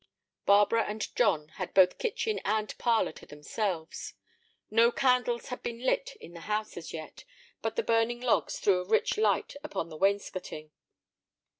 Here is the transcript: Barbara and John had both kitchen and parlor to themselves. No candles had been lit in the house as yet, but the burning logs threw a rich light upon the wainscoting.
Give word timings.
Barbara 0.47 0.83
and 0.87 1.15
John 1.15 1.49
had 1.59 1.75
both 1.75 1.99
kitchen 1.99 2.39
and 2.43 2.75
parlor 2.79 3.11
to 3.11 3.27
themselves. 3.27 4.15
No 4.71 4.91
candles 4.91 5.49
had 5.49 5.61
been 5.61 5.77
lit 5.85 6.15
in 6.19 6.33
the 6.33 6.39
house 6.49 6.75
as 6.75 6.91
yet, 6.91 7.23
but 7.61 7.75
the 7.75 7.83
burning 7.83 8.19
logs 8.19 8.59
threw 8.59 8.79
a 8.81 8.89
rich 8.89 9.15
light 9.15 9.55
upon 9.63 9.89
the 9.89 9.97
wainscoting. 9.97 10.71